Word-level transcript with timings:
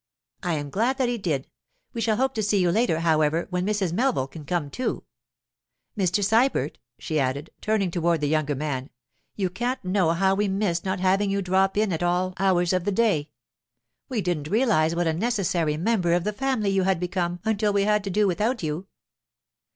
'I 0.41 0.53
am 0.53 0.69
glad 0.71 0.97
that 0.97 1.09
he 1.09 1.19
did—we 1.19 2.01
shall 2.01 2.17
hope 2.17 2.33
to 2.33 2.41
see 2.41 2.57
you 2.57 2.71
later, 2.71 3.01
however, 3.01 3.45
when 3.51 3.67
Mrs. 3.67 3.93
Melville 3.93 4.25
can 4.27 4.45
come 4.45 4.71
too. 4.71 5.03
Mr. 5.95 6.23
Sybert,' 6.23 6.79
she 6.97 7.19
added, 7.19 7.51
turning 7.61 7.91
toward 7.91 8.19
the 8.19 8.27
younger 8.27 8.55
man, 8.55 8.89
'you 9.35 9.47
can't 9.51 9.85
know 9.85 10.09
how 10.13 10.33
we 10.33 10.47
miss 10.47 10.83
not 10.83 10.99
having 10.99 11.29
you 11.29 11.43
drop 11.43 11.77
in 11.77 11.93
at 11.93 12.01
all 12.01 12.33
hours 12.39 12.73
of 12.73 12.83
the 12.83 12.91
day. 12.91 13.29
We 14.09 14.21
didn't 14.21 14.47
realize 14.49 14.95
what 14.95 15.05
a 15.05 15.13
necessary 15.13 15.77
member 15.77 16.13
of 16.13 16.23
the 16.23 16.33
family 16.33 16.71
you 16.71 16.81
had 16.81 16.99
become 16.99 17.39
until 17.45 17.71
we 17.71 17.83
had 17.83 18.03
to 18.05 18.09
do 18.09 18.25
without 18.25 18.63
you. 18.63 18.87